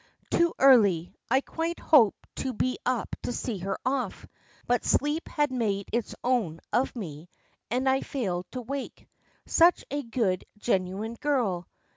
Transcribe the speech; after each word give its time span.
"Too 0.31 0.51
early. 0.57 1.13
I 1.29 1.41
quite 1.41 1.77
hoped 1.79 2.25
to 2.37 2.53
be 2.53 2.79
up 2.87 3.15
to 3.21 3.31
see 3.31 3.59
her 3.59 3.77
off, 3.85 4.25
but 4.65 4.83
sleep 4.83 5.27
had 5.29 5.51
made 5.51 5.89
its 5.93 6.15
own 6.23 6.59
of 6.73 6.95
me 6.95 7.29
and 7.69 7.87
I 7.87 8.01
failed 8.01 8.47
to 8.53 8.63
wake. 8.63 9.07
Such 9.45 9.85
a 9.91 10.01
good, 10.01 10.43
genuine 10.57 11.13
girl! 11.19 11.67